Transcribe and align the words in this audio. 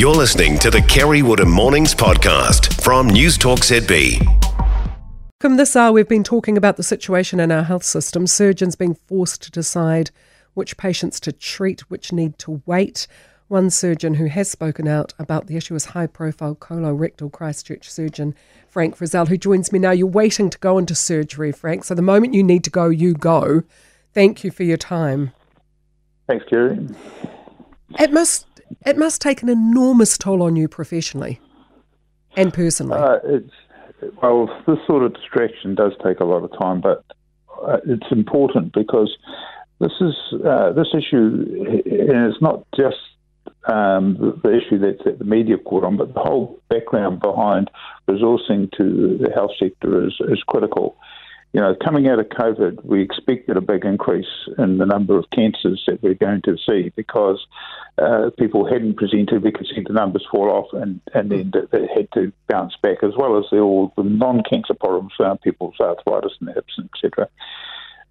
You're 0.00 0.14
listening 0.14 0.58
to 0.60 0.70
the 0.70 0.80
Kerre 0.80 1.22
Woodham 1.22 1.50
Mornings 1.50 1.94
podcast 1.94 2.82
from 2.82 3.06
News 3.06 3.36
Talk 3.36 3.58
ZB. 3.58 4.16
From 5.40 5.58
this 5.58 5.76
hour, 5.76 5.92
we've 5.92 6.08
been 6.08 6.24
talking 6.24 6.56
about 6.56 6.78
the 6.78 6.82
situation 6.82 7.38
in 7.38 7.52
our 7.52 7.64
health 7.64 7.82
system, 7.84 8.26
surgeons 8.26 8.76
being 8.76 8.94
forced 8.94 9.42
to 9.42 9.50
decide 9.50 10.10
which 10.54 10.78
patients 10.78 11.20
to 11.20 11.32
treat, 11.32 11.90
which 11.90 12.14
need 12.14 12.38
to 12.38 12.62
wait. 12.64 13.06
One 13.48 13.68
surgeon 13.68 14.14
who 14.14 14.24
has 14.24 14.50
spoken 14.50 14.88
out 14.88 15.12
about 15.18 15.48
the 15.48 15.58
issue 15.58 15.74
is 15.74 15.84
high 15.84 16.06
profile 16.06 16.54
colorectal 16.54 17.30
Christchurch 17.30 17.90
surgeon 17.90 18.34
Frank 18.68 18.96
Frizelle, 18.96 19.28
who 19.28 19.36
joins 19.36 19.70
me 19.70 19.78
now. 19.78 19.90
You're 19.90 20.06
waiting 20.06 20.48
to 20.48 20.58
go 20.60 20.78
into 20.78 20.94
surgery, 20.94 21.52
Frank. 21.52 21.84
So 21.84 21.94
the 21.94 22.00
moment 22.00 22.32
you 22.32 22.42
need 22.42 22.64
to 22.64 22.70
go, 22.70 22.88
you 22.88 23.12
go. 23.12 23.64
Thank 24.14 24.44
you 24.44 24.50
for 24.50 24.62
your 24.62 24.78
time. 24.78 25.32
Thanks, 26.26 26.46
Kerry. 26.48 26.88
It 27.98 28.12
must 28.12 28.46
it 28.86 28.96
must 28.96 29.20
take 29.20 29.42
an 29.42 29.48
enormous 29.48 30.16
toll 30.16 30.42
on 30.42 30.56
you 30.56 30.68
professionally 30.68 31.40
and 32.36 32.52
personally. 32.52 32.98
Uh, 32.98 33.18
it's 33.24 33.52
well, 34.22 34.48
this 34.66 34.78
sort 34.86 35.02
of 35.02 35.14
distraction 35.14 35.74
does 35.74 35.92
take 36.04 36.20
a 36.20 36.24
lot 36.24 36.42
of 36.42 36.50
time, 36.58 36.80
but 36.80 37.04
uh, 37.62 37.78
it's 37.86 38.06
important 38.10 38.72
because 38.72 39.14
this 39.78 39.92
is 40.00 40.14
uh, 40.46 40.72
this 40.72 40.88
issue, 40.94 41.44
and 41.84 42.26
it's 42.26 42.40
not 42.40 42.64
just 42.74 42.96
um, 43.66 44.16
the, 44.18 44.40
the, 44.42 44.56
issue 44.56 44.78
that's 44.78 45.04
that 45.04 45.18
the 45.18 45.24
media 45.24 45.58
caught 45.58 45.84
on, 45.84 45.96
but 45.96 46.14
the 46.14 46.20
whole 46.20 46.60
background 46.68 47.20
behind 47.20 47.70
resourcing 48.08 48.70
to 48.76 49.18
the 49.20 49.30
health 49.34 49.50
sector 49.58 50.06
is, 50.06 50.14
is 50.28 50.42
critical 50.46 50.96
you 51.52 51.60
know, 51.60 51.74
coming 51.84 52.06
out 52.06 52.20
of 52.20 52.26
COVID, 52.28 52.84
we 52.84 53.02
expected 53.02 53.56
a 53.56 53.60
big 53.60 53.84
increase 53.84 54.48
in 54.56 54.78
the 54.78 54.86
number 54.86 55.18
of 55.18 55.28
cancers 55.30 55.82
that 55.88 56.00
we're 56.00 56.14
going 56.14 56.42
to 56.42 56.56
see 56.68 56.92
because 56.94 57.44
uh, 57.98 58.30
people 58.38 58.70
hadn't 58.70 58.96
presented. 58.96 59.42
We 59.42 59.50
could 59.50 59.66
see 59.66 59.82
the 59.84 59.92
numbers 59.92 60.24
fall 60.30 60.48
off, 60.48 60.72
and, 60.72 61.00
and 61.12 61.30
then 61.30 61.52
they 61.72 61.88
had 61.92 62.08
to 62.14 62.32
bounce 62.48 62.76
back, 62.82 63.02
as 63.02 63.12
well 63.16 63.36
as 63.36 63.46
the, 63.50 63.58
all 63.58 63.92
the 63.96 64.04
non-cancer 64.04 64.74
problems 64.74 65.12
around 65.18 65.40
people's 65.40 65.74
arthritis 65.80 66.32
and 66.40 66.50
hips, 66.54 66.74
and 66.78 66.88
etc. 66.94 67.28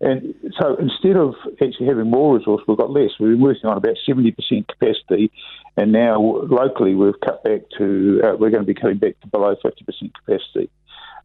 And 0.01 0.33
so 0.59 0.75
instead 0.75 1.15
of 1.15 1.35
actually 1.61 1.87
having 1.87 2.09
more 2.09 2.37
resource, 2.37 2.61
we've 2.67 2.77
got 2.77 2.91
less. 2.91 3.11
We've 3.19 3.31
been 3.31 3.41
working 3.41 3.69
on 3.69 3.77
about 3.77 3.95
70% 4.07 4.35
capacity, 4.67 5.31
and 5.77 5.93
now 5.93 6.19
locally 6.19 6.93
we've 6.93 7.19
cut 7.21 7.43
back 7.43 7.61
to, 7.77 8.21
uh, 8.23 8.35
we're 8.37 8.49
going 8.49 8.65
to 8.65 8.73
be 8.73 8.73
cutting 8.73 8.97
back 8.97 9.19
to 9.21 9.27
below 9.27 9.55
50% 9.63 10.13
capacity. 10.13 10.69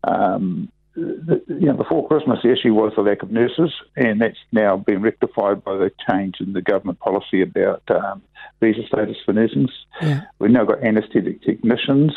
Um, 0.04 0.70
the, 0.96 1.42
you 1.48 1.66
know, 1.66 1.74
before 1.74 2.06
Christmas, 2.06 2.40
the 2.42 2.52
issue 2.52 2.72
was 2.72 2.92
the 2.96 3.02
lack 3.02 3.22
of 3.22 3.30
nurses, 3.30 3.72
and 3.96 4.20
that's 4.20 4.38
now 4.52 4.76
been 4.76 5.02
rectified 5.02 5.64
by 5.64 5.76
the 5.76 5.90
change 6.08 6.36
in 6.40 6.52
the 6.52 6.62
government 6.62 7.00
policy 7.00 7.42
about 7.42 7.82
um, 7.90 8.22
visa 8.60 8.86
status 8.86 9.16
for 9.24 9.32
nurses. 9.32 9.70
Yeah. 10.00 10.22
We've 10.38 10.50
now 10.50 10.64
got 10.64 10.84
anaesthetic 10.84 11.42
technicians, 11.42 12.12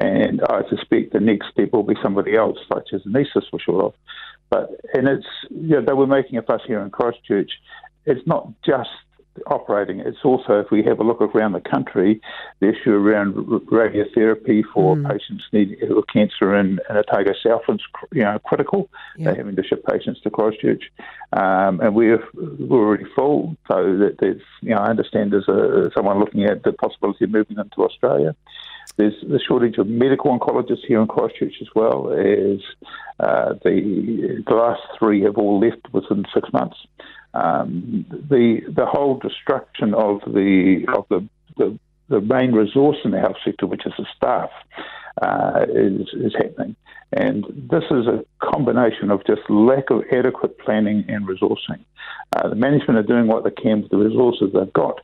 and 0.00 0.40
I 0.42 0.62
suspect 0.68 1.12
the 1.12 1.20
next 1.20 1.48
step 1.50 1.72
will 1.72 1.82
be 1.82 1.96
somebody 2.02 2.36
else, 2.36 2.58
such 2.72 2.90
as 2.92 3.02
anaesthetist 3.02 3.50
for 3.50 3.58
sure. 3.58 3.94
But 4.48 4.70
and 4.94 5.08
it's 5.08 5.26
you 5.50 5.76
know, 5.76 5.84
they 5.84 5.92
were 5.92 6.06
making 6.06 6.38
a 6.38 6.42
fuss 6.42 6.62
here 6.66 6.80
in 6.80 6.90
Christchurch. 6.90 7.50
It's 8.06 8.26
not 8.26 8.48
just 8.64 8.90
operating. 9.46 10.00
It's 10.00 10.24
also, 10.24 10.60
if 10.60 10.70
we 10.70 10.82
have 10.84 10.98
a 11.00 11.04
look 11.04 11.20
around 11.20 11.52
the 11.52 11.60
country, 11.60 12.20
the 12.60 12.68
issue 12.68 12.92
around 12.92 13.34
radiotherapy 13.34 14.62
for 14.72 14.96
mm. 14.96 15.10
patients 15.10 15.44
needing 15.52 15.78
with 15.94 16.06
cancer 16.12 16.54
in, 16.54 16.78
in 16.88 16.96
Otago 16.96 17.32
South 17.44 17.62
is 17.68 17.80
you 18.12 18.22
know 18.22 18.38
critical. 18.44 18.88
Yeah. 19.16 19.26
They're 19.26 19.36
having 19.36 19.56
to 19.56 19.64
ship 19.64 19.84
patients 19.86 20.20
to 20.22 20.30
Christchurch, 20.30 20.84
um, 21.32 21.80
and 21.80 21.94
we're 21.94 22.22
we're 22.34 22.86
already 22.86 23.06
full. 23.14 23.56
So 23.68 23.96
that 23.98 24.16
there's 24.20 24.42
you 24.60 24.74
know 24.74 24.80
I 24.80 24.88
understand 24.88 25.32
there's 25.32 25.48
a, 25.48 25.90
someone 25.94 26.18
looking 26.18 26.44
at 26.44 26.62
the 26.62 26.72
possibility 26.72 27.24
of 27.24 27.30
moving 27.30 27.56
them 27.56 27.70
to 27.76 27.84
Australia. 27.84 28.34
There's 28.96 29.14
the 29.22 29.40
shortage 29.40 29.76
of 29.78 29.88
medical 29.88 30.36
oncologists 30.38 30.86
here 30.86 31.00
in 31.00 31.06
Christchurch 31.06 31.54
as 31.60 31.68
well 31.74 32.10
as 32.12 32.60
uh, 33.20 33.54
the 33.64 34.42
the 34.46 34.54
last 34.54 34.82
three 34.98 35.22
have 35.22 35.36
all 35.36 35.60
left 35.60 35.92
within 35.92 36.24
six 36.32 36.50
months 36.52 36.76
um, 37.36 38.06
the 38.08 38.60
the 38.68 38.86
whole 38.86 39.18
destruction 39.18 39.94
of 39.94 40.20
the 40.26 40.86
of 40.96 41.06
the, 41.08 41.28
the, 41.56 41.78
the 42.08 42.20
main 42.20 42.52
resource 42.52 42.96
in 43.04 43.10
the 43.10 43.20
health 43.20 43.36
sector, 43.44 43.66
which 43.66 43.86
is 43.86 43.92
the 43.98 44.06
staff, 44.16 44.50
uh, 45.20 45.66
is 45.68 46.08
is 46.14 46.34
happening, 46.34 46.76
and 47.12 47.44
this 47.70 47.84
is 47.90 48.06
a 48.06 48.24
combination 48.40 49.10
of 49.10 49.24
just 49.26 49.42
lack 49.50 49.90
of 49.90 50.02
adequate 50.12 50.58
planning 50.58 51.04
and 51.08 51.26
resourcing. 51.26 51.84
Uh, 52.34 52.48
the 52.48 52.56
management 52.56 52.98
are 52.98 53.02
doing 53.14 53.26
what 53.26 53.44
they 53.44 53.50
can 53.50 53.82
with 53.82 53.90
the 53.90 53.98
resources 53.98 54.50
they've 54.54 54.72
got, 54.72 55.00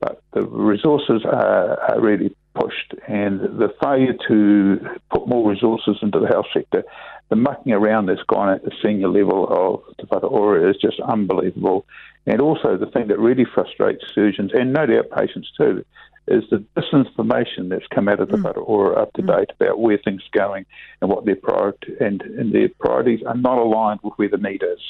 but 0.00 0.22
the 0.34 0.42
resources 0.42 1.22
are, 1.24 1.80
are 1.80 2.00
really 2.00 2.34
pushed, 2.54 2.94
and 3.08 3.40
the 3.40 3.74
failure 3.82 4.14
to 4.28 4.78
put 5.10 5.26
more 5.26 5.50
resources 5.50 5.96
into 6.02 6.20
the 6.20 6.28
health 6.28 6.46
sector 6.52 6.84
the 7.32 7.36
mucking 7.36 7.72
around 7.72 8.04
that's 8.04 8.22
gone 8.24 8.50
at 8.50 8.62
the 8.62 8.70
senior 8.84 9.08
level 9.08 9.46
of 9.48 9.96
Te 9.96 10.04
Whatu 10.04 10.30
Ora 10.30 10.68
is 10.68 10.76
just 10.76 11.00
unbelievable. 11.00 11.86
And 12.26 12.42
also 12.42 12.76
the 12.76 12.90
thing 12.90 13.08
that 13.08 13.18
really 13.18 13.46
frustrates 13.46 14.04
surgeons 14.14 14.50
and 14.52 14.74
no 14.74 14.84
doubt 14.84 15.06
patients 15.16 15.50
too 15.56 15.82
is 16.28 16.44
the 16.50 16.62
disinformation 16.76 17.70
that's 17.70 17.86
come 17.86 18.06
out 18.06 18.20
of 18.20 18.28
the 18.28 18.36
mm. 18.36 19.00
Up 19.00 19.14
to 19.14 19.22
mm. 19.22 19.26
date 19.34 19.48
about 19.58 19.80
where 19.80 19.96
things 19.96 20.20
are 20.20 20.38
going 20.38 20.66
and 21.00 21.08
what 21.08 21.24
their 21.24 21.36
priority 21.36 21.94
and, 22.00 22.20
and 22.20 22.54
their 22.54 22.68
priorities 22.78 23.20
are 23.26 23.34
not 23.34 23.56
aligned 23.56 24.00
with 24.02 24.12
where 24.16 24.28
the 24.28 24.36
need 24.36 24.62
is. 24.62 24.80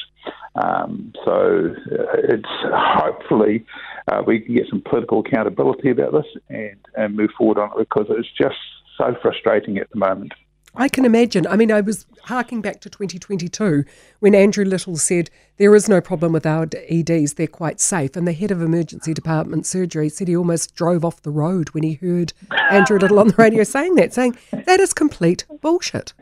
Um, 0.56 1.12
so 1.24 1.76
uh, 1.92 2.16
it's 2.24 2.42
hopefully 2.74 3.64
uh, 4.08 4.24
we 4.26 4.40
can 4.40 4.56
get 4.56 4.66
some 4.68 4.82
political 4.82 5.20
accountability 5.20 5.90
about 5.90 6.10
this 6.12 6.42
and, 6.48 6.76
and 6.96 7.16
move 7.16 7.30
forward 7.38 7.58
on 7.58 7.70
it 7.70 7.88
because 7.88 8.06
it's 8.10 8.28
just 8.36 8.58
so 8.98 9.14
frustrating 9.22 9.78
at 9.78 9.88
the 9.90 9.98
moment. 10.00 10.32
I 10.74 10.88
can 10.88 11.04
imagine. 11.04 11.46
I 11.46 11.56
mean, 11.56 11.70
I 11.70 11.82
was 11.82 12.06
harking 12.22 12.62
back 12.62 12.80
to 12.80 12.90
2022 12.90 13.84
when 14.20 14.34
Andrew 14.34 14.64
Little 14.64 14.96
said 14.96 15.28
there 15.58 15.74
is 15.74 15.88
no 15.88 16.00
problem 16.00 16.32
with 16.32 16.46
our 16.46 16.66
EDs, 16.88 17.34
they're 17.34 17.46
quite 17.46 17.80
safe. 17.80 18.16
And 18.16 18.26
the 18.26 18.32
head 18.32 18.50
of 18.50 18.62
emergency 18.62 19.12
department 19.12 19.66
surgery 19.66 20.08
said 20.08 20.28
he 20.28 20.36
almost 20.36 20.74
drove 20.74 21.04
off 21.04 21.22
the 21.22 21.30
road 21.30 21.70
when 21.70 21.82
he 21.82 21.94
heard 21.94 22.32
Andrew 22.70 22.98
Little 22.98 23.18
on 23.18 23.28
the 23.28 23.34
radio 23.36 23.64
saying 23.64 23.96
that, 23.96 24.14
saying 24.14 24.36
that 24.52 24.80
is 24.80 24.94
complete 24.94 25.44
bullshit. 25.60 26.14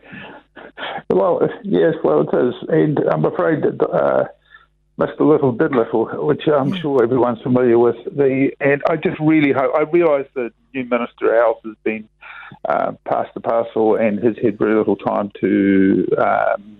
Well, 1.10 1.40
yes, 1.62 1.94
well, 2.02 2.22
it 2.22 2.36
is. 2.36 2.54
And 2.68 2.98
I'm 3.10 3.24
afraid 3.24 3.62
that. 3.62 3.82
Uh, 3.88 4.24
Mr. 5.00 5.20
Little 5.20 5.52
did 5.52 5.74
little, 5.74 6.04
which 6.26 6.46
I'm 6.46 6.74
sure 6.74 7.02
everyone's 7.02 7.40
familiar 7.40 7.78
with. 7.78 7.96
The 8.04 8.50
and 8.60 8.82
I 8.90 8.96
just 8.96 9.18
really 9.18 9.50
hope. 9.50 9.74
I 9.74 9.82
realise 9.90 10.26
the 10.34 10.52
new 10.74 10.84
Minister 10.84 11.32
of 11.32 11.40
Health 11.40 11.60
has 11.64 11.76
been 11.82 12.06
uh, 12.68 12.92
passed 13.06 13.32
the 13.32 13.40
parcel 13.40 13.96
and 13.96 14.22
has 14.22 14.36
had 14.42 14.58
very 14.58 14.74
little 14.74 14.96
time 14.96 15.32
to 15.40 16.06
um, 16.18 16.76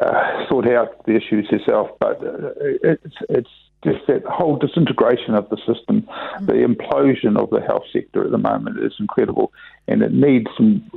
uh, 0.00 0.48
sort 0.48 0.70
out 0.70 1.04
the 1.06 1.16
issues 1.16 1.48
herself. 1.50 1.90
But 1.98 2.22
uh, 2.22 2.50
it's 2.84 3.16
it's 3.28 3.50
just 3.82 4.06
that 4.06 4.24
whole 4.24 4.56
disintegration 4.56 5.34
of 5.34 5.48
the 5.50 5.56
system, 5.58 6.08
the 6.42 6.64
implosion 6.64 7.36
of 7.36 7.50
the 7.50 7.60
health 7.60 7.84
sector 7.92 8.24
at 8.24 8.30
the 8.30 8.38
moment 8.38 8.78
is 8.78 8.92
incredible, 9.00 9.52
and 9.88 10.02
it 10.02 10.12
needs 10.12 10.46
some 10.56 10.88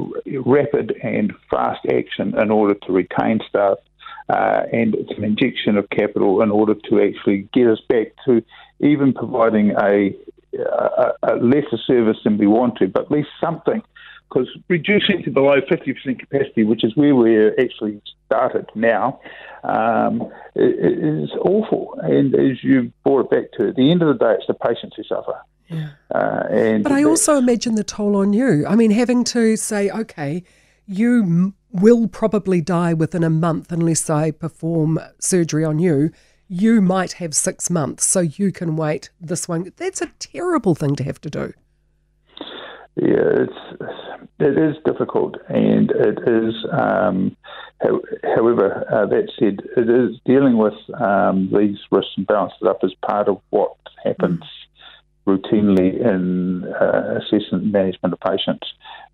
rapid 0.45 0.93
and 1.01 1.33
fast 1.49 1.83
action 1.91 2.37
in 2.39 2.51
order 2.51 2.75
to 2.75 2.91
retain 2.91 3.39
staff 3.49 3.79
uh, 4.31 4.63
and 4.71 4.95
it's 4.95 5.11
an 5.17 5.25
injection 5.25 5.77
of 5.77 5.89
capital 5.89 6.41
in 6.41 6.51
order 6.51 6.73
to 6.73 7.01
actually 7.01 7.49
get 7.53 7.67
us 7.67 7.81
back 7.89 8.13
to 8.25 8.41
even 8.79 9.11
providing 9.13 9.71
a, 9.71 10.15
a, 10.57 11.11
a 11.23 11.35
lesser 11.35 11.77
service 11.85 12.17
than 12.23 12.37
we 12.37 12.47
want 12.47 12.77
to, 12.77 12.87
but 12.87 13.03
at 13.03 13.11
least 13.11 13.27
something. 13.41 13.81
Because 14.29 14.47
reducing 14.69 15.21
to 15.23 15.31
below 15.31 15.59
50% 15.59 16.17
capacity, 16.17 16.63
which 16.63 16.85
is 16.85 16.95
where 16.95 17.13
we're 17.13 17.53
actually 17.59 18.01
started 18.25 18.69
now, 18.73 19.19
um, 19.65 20.31
is 20.55 21.31
awful. 21.41 21.99
And 22.01 22.33
as 22.33 22.63
you 22.63 22.93
brought 23.03 23.25
it 23.25 23.29
back 23.31 23.51
to, 23.57 23.67
at 23.67 23.75
the 23.75 23.91
end 23.91 24.01
of 24.01 24.07
the 24.07 24.25
day, 24.25 24.35
it's 24.35 24.47
the 24.47 24.53
patients 24.53 24.95
who 24.95 25.03
suffer. 25.03 25.37
Yeah. 25.67 25.89
Uh, 26.15 26.79
but 26.79 26.93
I 26.93 27.03
also 27.03 27.35
imagine 27.35 27.75
the 27.75 27.83
toll 27.83 28.15
on 28.15 28.31
you. 28.31 28.65
I 28.65 28.75
mean, 28.75 28.91
having 28.91 29.25
to 29.25 29.57
say, 29.57 29.89
okay, 29.89 30.43
you 30.85 31.53
will 31.73 32.07
probably 32.07 32.61
die 32.61 32.93
within 32.93 33.23
a 33.23 33.29
month 33.29 33.71
unless 33.71 34.09
I 34.09 34.31
perform 34.31 34.99
surgery 35.19 35.63
on 35.63 35.79
you. 35.79 36.11
You 36.47 36.81
might 36.81 37.13
have 37.13 37.33
six 37.33 37.69
months, 37.69 38.05
so 38.05 38.19
you 38.19 38.51
can 38.51 38.75
wait 38.75 39.09
this 39.19 39.47
one. 39.47 39.71
That's 39.77 40.01
a 40.01 40.11
terrible 40.19 40.75
thing 40.75 40.95
to 40.97 41.03
have 41.03 41.21
to 41.21 41.29
do. 41.29 41.53
Yeah, 42.95 43.45
it's 43.45 43.81
it 44.39 44.57
is 44.57 44.75
difficult, 44.83 45.35
and 45.47 45.91
it 45.91 46.19
is. 46.27 46.53
Um, 46.71 47.37
however, 48.35 48.85
uh, 48.91 49.05
that 49.05 49.31
said, 49.39 49.61
it 49.77 49.89
is 49.89 50.19
dealing 50.25 50.57
with 50.57 50.73
um, 50.99 51.49
these 51.55 51.77
risks 51.89 52.11
and 52.17 52.27
balances 52.27 52.61
up 52.67 52.79
as 52.83 52.93
part 53.05 53.27
of 53.29 53.39
what 53.51 53.75
happens 54.03 54.43
routinely 55.27 55.99
in 55.99 56.65
uh, 56.73 57.19
assessment 57.19 57.65
management 57.65 58.13
of 58.13 58.19
patients, 58.19 58.67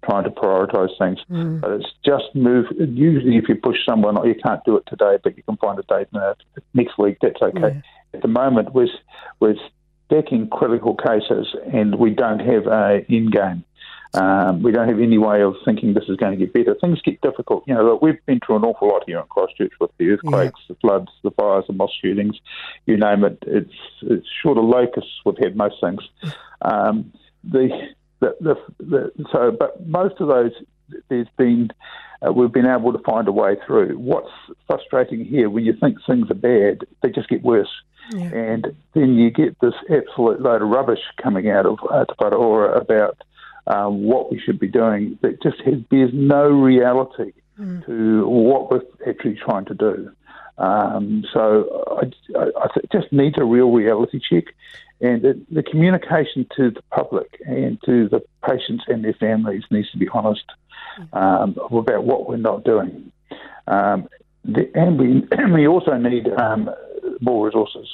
trying 0.06 0.24
to 0.24 0.30
prioritise 0.30 0.98
things. 0.98 1.20
Mm. 1.30 1.62
But 1.62 1.72
it's 1.72 1.92
just 2.06 2.34
move. 2.34 2.66
Usually, 2.78 3.38
if 3.38 3.50
you 3.50 3.56
push 3.56 3.78
someone, 3.86 4.16
you 4.28 4.36
can't 4.36 4.64
do 4.66 4.78
it 4.78 4.84
today, 4.88 5.18
but 5.24 5.36
you 5.38 5.44
can 5.44 5.58
find 5.58 5.78
a 5.80 5.84
date 5.84 6.08
next 6.74 6.98
week. 6.98 7.18
That's 7.22 7.42
okay. 7.42 7.76
Yeah. 7.76 7.82
At 8.14 8.22
the 8.22 8.28
moment, 8.30 8.74
we're, 8.74 8.88
we're 9.40 9.56
decking 10.10 10.50
critical 10.50 10.96
cases, 10.96 11.54
and 11.74 12.00
we 12.00 12.12
don't 12.12 12.40
have 12.40 12.68
a 12.68 13.06
end 13.10 13.32
game. 13.32 13.64
Um, 14.14 14.64
we 14.64 14.72
don't 14.72 14.88
have 14.88 15.00
any 15.00 15.18
way 15.18 15.42
of 15.42 15.56
thinking 15.66 15.94
this 15.94 16.08
is 16.08 16.18
going 16.18 16.38
to 16.38 16.46
get 16.46 16.54
better. 16.54 16.76
Things 16.80 17.02
get 17.02 17.22
difficult. 17.22 17.64
You 17.68 17.76
know, 17.76 17.84
look, 17.84 18.02
we've 18.02 18.26
been 18.26 18.40
through 18.46 18.58
an 18.58 18.64
awful 18.64 18.88
lot 18.88 19.04
here 19.06 19.20
in 19.20 19.26
Christchurch 19.26 19.74
with 19.80 19.92
the 19.98 20.10
earthquakes, 20.10 20.60
yeah. 20.62 20.74
the 20.74 20.80
floods, 20.80 21.12
the 21.24 21.32
fires, 21.32 21.66
the 21.68 21.74
mosque 21.74 21.96
shootings, 22.02 22.40
you 22.86 22.98
name 22.98 23.24
it. 23.24 23.38
It's 23.46 23.74
it's 24.02 24.28
short 24.42 24.58
of 24.58 24.64
locusts. 24.64 25.12
We've 25.26 25.38
had 25.38 25.56
most 25.56 25.76
things. 25.82 26.02
Um, 26.62 27.14
the, 27.44 27.70
the, 28.20 28.36
the, 28.42 28.56
the, 28.80 29.26
so, 29.32 29.52
but 29.52 29.86
most 29.88 30.20
of 30.20 30.28
those, 30.28 30.52
there's 31.10 31.28
been 31.38 31.70
uh, 32.26 32.32
we've 32.32 32.52
been 32.52 32.68
able 32.68 32.92
to 32.94 33.00
find 33.00 33.28
a 33.28 33.32
way 33.32 33.58
through. 33.66 33.98
What's 33.98 34.32
frustrating 34.66 35.24
here, 35.24 35.50
when 35.50 35.66
you 35.66 35.74
think 35.74 35.98
things 36.06 36.32
are 36.32 36.36
bad, 36.36 36.86
they 37.02 37.10
just 37.10 37.30
get 37.30 37.44
worse. 37.44 37.70
Yeah. 38.12 38.34
And 38.34 38.76
then 38.94 39.16
you 39.16 39.30
get 39.30 39.60
this 39.60 39.74
absolute 39.90 40.42
load 40.42 40.62
of 40.62 40.70
rubbish 40.70 41.02
coming 41.22 41.50
out 41.50 41.66
of 41.66 41.78
uh, 41.92 42.06
Te 42.06 42.26
about 42.26 43.18
um, 43.68 44.04
what 44.04 44.32
we 44.32 44.40
should 44.40 44.60
be 44.60 44.68
doing 44.68 45.18
that 45.22 45.42
just 45.42 45.60
has, 45.62 45.76
bears 45.90 46.12
no 46.14 46.50
reality 46.50 47.34
mm. 47.60 47.86
to 47.86 48.28
what 48.28 48.72
we're 48.72 48.82
actually 49.08 49.36
trying 49.36 49.66
to 49.66 49.74
do. 49.74 50.12
Um, 50.58 51.24
so 51.32 51.84
I, 52.02 52.40
I, 52.40 52.68
it 52.78 52.92
just 52.92 53.12
needs 53.12 53.38
a 53.38 53.44
real 53.44 53.72
reality 53.72 54.20
check, 54.20 54.46
and 55.02 55.24
it, 55.24 55.54
the 55.54 55.62
communication 55.62 56.48
to 56.56 56.72
the 56.72 56.82
public 56.92 57.40
and 57.46 57.78
to 57.86 58.10
the 58.10 58.22
patients 58.44 58.86
and 58.88 59.04
their 59.04 59.14
families 59.14 59.64
needs 59.70 59.92
to 59.92 59.98
be 59.98 60.10
honest 60.10 60.46
um, 61.14 61.56
about 61.72 62.06
what 62.06 62.28
we're 62.28 62.38
not 62.38 62.64
doing. 62.64 63.12
Um, 63.68 64.08
the, 64.44 64.72
and 64.74 64.98
we 64.98 65.28
and 65.32 65.54
we 65.54 65.68
also 65.68 65.96
need 65.98 66.28
um, 66.30 66.72
more 67.22 67.46
resources. 67.46 67.88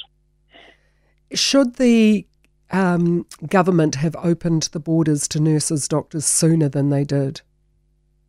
Should 1.34 1.76
the 1.76 2.26
um, 2.74 3.26
government 3.48 3.96
have 3.96 4.16
opened 4.18 4.64
the 4.74 4.80
borders 4.80 5.28
to 5.30 5.40
nurses, 5.40 5.88
doctors 5.88 6.26
sooner 6.26 6.68
than 6.68 6.90
they 6.90 7.04
did? 7.04 7.42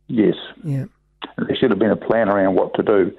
Yes. 0.07 0.35
Yeah. 0.63 0.85
There 1.37 1.55
should 1.55 1.71
have 1.71 1.79
been 1.79 1.91
a 1.91 1.97
plan 1.97 2.29
around 2.29 2.55
what 2.55 2.73
to 2.75 2.83
do. 2.83 3.11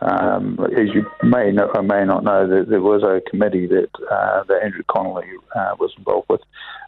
Um, 0.00 0.60
as 0.76 0.94
you 0.94 1.04
may 1.24 1.50
know, 1.50 1.70
or 1.74 1.82
may 1.82 2.04
not 2.04 2.22
know, 2.22 2.46
that 2.46 2.68
there 2.68 2.80
was 2.80 3.02
a 3.02 3.20
committee 3.28 3.66
that 3.66 3.88
uh, 4.08 4.44
that 4.44 4.62
Andrew 4.62 4.84
Connolly 4.88 5.26
uh, 5.56 5.74
was 5.80 5.92
involved 5.98 6.28
with 6.30 6.40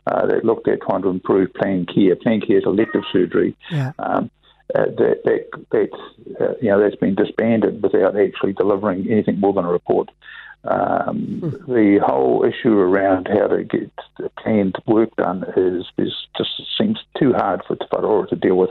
uh, 0.06 0.26
that 0.26 0.44
looked 0.44 0.69
at 0.69 0.81
trying 0.82 1.02
to 1.02 1.08
improve 1.08 1.52
planned 1.54 1.90
care. 1.92 2.14
Planned 2.14 2.46
care 2.46 2.58
is 2.58 2.64
elective 2.64 3.02
surgery. 3.12 3.56
Yeah. 3.69 3.92
Um, 3.98 4.31
uh, 4.75 4.84
that 4.84 5.22
that 5.25 5.64
that's 5.72 6.40
uh, 6.40 6.54
you 6.62 6.69
know 6.69 6.81
that's 6.81 6.94
been 6.94 7.16
disbanded 7.16 7.82
without 7.82 8.16
actually 8.16 8.52
delivering 8.52 9.10
anything 9.10 9.40
more 9.40 9.52
than 9.52 9.64
a 9.64 9.72
report. 9.72 10.08
Um, 10.65 11.41
hmm. 11.41 11.73
The 11.73 12.01
whole 12.05 12.45
issue 12.45 12.77
around 12.77 13.29
how 13.29 13.47
to 13.47 13.65
get 13.65 13.91
planned 14.39 14.77
work 14.87 15.15
done 15.17 15.45
is, 15.57 15.87
is 15.97 16.15
just 16.37 16.51
seems 16.79 16.99
too 17.19 17.33
hard 17.33 17.62
for 17.67 17.77
Te 17.77 17.87
to 18.31 18.37
deal 18.37 18.57
with. 18.57 18.71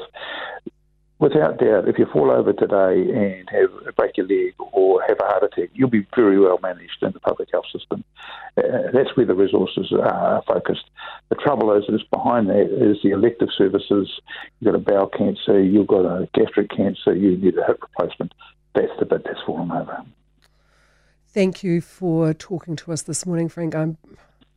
Without 1.19 1.59
doubt, 1.59 1.89
if 1.89 1.99
you 1.99 2.05
fall 2.13 2.31
over 2.31 2.53
today 2.53 3.11
and 3.11 3.49
have 3.49 3.95
break 3.97 4.15
your 4.15 4.25
leg 4.25 4.53
or 4.71 5.01
have 5.05 5.17
a 5.19 5.25
heart 5.25 5.43
attack, 5.43 5.69
you'll 5.73 5.89
be 5.89 6.07
very 6.15 6.39
well 6.39 6.59
managed 6.63 7.01
in 7.01 7.11
the 7.11 7.19
public 7.19 7.49
health 7.51 7.65
system. 7.73 8.05
Uh, 8.57 8.91
that's 8.93 9.17
where 9.17 9.25
the 9.25 9.33
resources 9.33 9.91
are 9.91 10.41
focused. 10.47 10.85
The 11.27 11.35
trouble 11.35 11.73
is, 11.73 11.83
is 11.89 12.07
behind 12.09 12.47
that 12.47 12.71
is 12.71 12.99
the 13.03 13.09
elective 13.09 13.49
services. 13.57 14.09
You've 14.59 14.71
got 14.71 14.75
a 14.75 14.83
bowel 14.83 15.07
cancer, 15.07 15.61
you've 15.61 15.87
got 15.87 16.05
a 16.05 16.29
gastric 16.33 16.69
cancer, 16.69 17.13
you 17.13 17.35
need 17.35 17.57
a 17.57 17.65
hip 17.65 17.81
replacement. 17.81 18.33
That's 18.73 18.91
the 18.99 19.05
bit 19.05 19.25
that's 19.25 19.41
fallen 19.45 19.71
over. 19.71 20.05
Thank 21.39 21.63
you 21.63 21.79
for 21.79 22.33
talking 22.33 22.75
to 22.75 22.91
us 22.91 23.03
this 23.03 23.25
morning, 23.25 23.47
Frank. 23.47 23.73
I'm, 23.73 23.97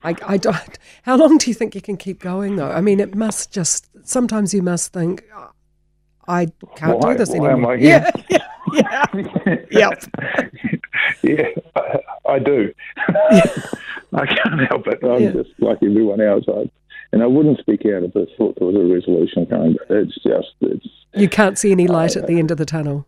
I, 0.02 0.17
I 0.26 0.37
don't. 0.37 0.81
How 1.05 1.14
long 1.17 1.38
do 1.38 1.49
you 1.49 1.55
think 1.55 1.76
you 1.76 1.81
can 1.81 1.96
keep 1.96 2.19
going, 2.19 2.56
though? 2.56 2.73
I 2.73 2.81
mean, 2.81 2.99
it 2.99 3.14
must 3.14 3.52
just. 3.52 3.88
Sometimes 4.02 4.52
you 4.52 4.62
must 4.62 4.93
think, 4.93 5.23
I 6.26 6.49
can't 6.75 6.99
why, 6.99 7.12
do 7.12 7.19
this 7.19 7.31
anymore. 7.31 7.76
Yeah, 7.76 8.11
yeah, 8.29 8.38
yeah. 8.73 9.56
yep. 9.70 10.05
yeah, 11.23 11.46
I, 11.76 12.00
I 12.29 12.38
do. 12.40 12.75
I 12.99 14.26
can't 14.26 14.61
help 14.69 14.88
it. 14.88 14.99
I'm 15.05 15.23
yeah. 15.23 15.31
just 15.31 15.50
like 15.61 15.79
everyone 15.84 16.20
else. 16.20 16.46
I, 16.49 16.69
and 17.12 17.23
I 17.23 17.26
wouldn't 17.26 17.61
speak 17.61 17.82
out 17.82 18.02
if 18.02 18.17
I 18.17 18.26
thought 18.37 18.58
there 18.58 18.67
was 18.67 18.75
a 18.75 18.93
resolution 18.93 19.46
coming. 19.46 19.76
But 19.87 19.99
it's 19.99 20.14
just 20.14 20.49
it's. 20.61 20.88
You 21.14 21.29
can't 21.29 21.56
see 21.56 21.70
any 21.70 21.87
light 21.87 22.17
uh, 22.17 22.23
at 22.23 22.26
the 22.26 22.40
end 22.40 22.50
of 22.50 22.56
the 22.56 22.67
tunnel 22.67 23.06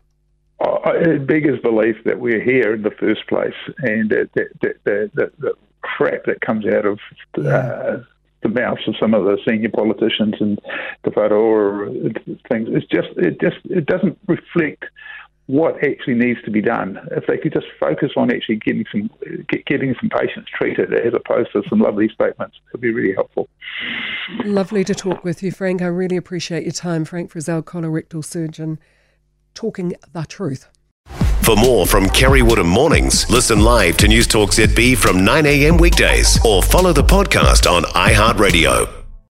it 0.61 1.27
beggars 1.27 1.59
belief 1.61 1.97
that 2.05 2.19
we're 2.19 2.43
here 2.43 2.73
in 2.73 2.83
the 2.83 2.91
first 2.91 3.27
place, 3.27 3.53
and 3.79 4.09
that, 4.09 4.29
that, 4.35 5.11
that 5.15 5.31
the 5.37 5.53
crap 5.81 6.25
that 6.25 6.41
comes 6.41 6.65
out 6.65 6.85
of 6.85 6.99
uh, 7.37 7.97
the 8.41 8.49
mouths 8.49 8.87
of 8.87 8.95
some 8.99 9.13
of 9.13 9.25
the 9.25 9.37
senior 9.47 9.69
politicians 9.69 10.35
and 10.39 10.59
the 11.03 11.11
or 11.19 11.89
things, 12.49 12.69
it's 12.71 12.85
just 12.87 13.09
it 13.17 13.39
just 13.41 13.57
it 13.65 13.85
doesn't 13.85 14.17
reflect 14.27 14.85
what 15.47 15.75
actually 15.83 16.15
needs 16.15 16.41
to 16.43 16.51
be 16.51 16.61
done. 16.61 16.99
If 17.11 17.27
they 17.27 17.37
could 17.37 17.53
just 17.53 17.67
focus 17.79 18.11
on 18.17 18.33
actually 18.33 18.55
getting 18.57 18.85
some 18.91 19.09
get, 19.47 19.65
getting 19.65 19.95
some 19.99 20.09
patients 20.09 20.49
treated 20.53 20.93
as 20.93 21.13
opposed 21.13 21.51
to 21.53 21.63
some 21.69 21.79
lovely 21.79 22.09
statements, 22.09 22.57
it 22.57 22.73
would 22.73 22.81
be 22.81 22.91
really 22.91 23.13
helpful. 23.13 23.47
Lovely 24.43 24.83
to 24.83 24.95
talk 24.95 25.23
with 25.23 25.43
you, 25.43 25.51
Frank. 25.51 25.81
I 25.81 25.87
really 25.87 26.17
appreciate 26.17 26.63
your 26.63 26.71
time, 26.71 27.05
Frank 27.05 27.31
Frizelle, 27.31 27.63
colorectal 27.63 28.23
surgeon, 28.23 28.79
talking 29.55 29.93
the 30.13 30.25
truth. 30.25 30.67
For 31.41 31.55
more 31.55 31.85
from 31.85 32.09
Kerre 32.09 32.43
Woodham 32.43 32.67
Mornings, 32.67 33.29
listen 33.29 33.59
live 33.59 33.97
to 33.97 34.07
News 34.07 34.27
Talk 34.27 34.51
ZB 34.51 34.97
from 34.97 35.23
9 35.23 35.45
a.m. 35.45 35.77
weekdays 35.77 36.39
or 36.43 36.61
follow 36.61 36.91
the 36.91 37.03
podcast 37.03 37.69
on 37.71 37.83
iHeartRadio. 37.83 39.04